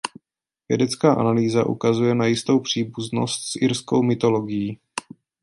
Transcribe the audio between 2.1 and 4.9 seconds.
na jistou příbuznost s irskou mytologií.